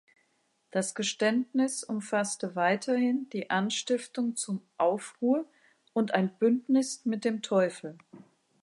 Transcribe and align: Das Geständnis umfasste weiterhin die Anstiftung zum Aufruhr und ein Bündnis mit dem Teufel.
Das 0.71 0.95
Geständnis 0.95 1.83
umfasste 1.83 2.55
weiterhin 2.55 3.29
die 3.33 3.51
Anstiftung 3.51 4.35
zum 4.35 4.63
Aufruhr 4.79 5.45
und 5.93 6.15
ein 6.15 6.35
Bündnis 6.39 7.05
mit 7.05 7.23
dem 7.23 7.43
Teufel. 7.43 7.99